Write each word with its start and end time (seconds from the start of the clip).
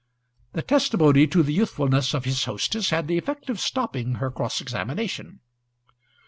This 0.53 0.63
testimony 0.63 1.27
to 1.27 1.43
the 1.43 1.53
youthfulness 1.53 2.15
of 2.15 2.25
his 2.25 2.45
hostess 2.45 2.89
had 2.89 3.07
the 3.07 3.19
effect 3.19 3.51
of 3.51 3.59
stopping 3.59 4.15
her 4.15 4.31
cross 4.31 4.59
examination. 4.59 5.41